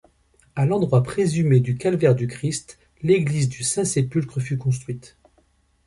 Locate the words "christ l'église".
2.27-3.49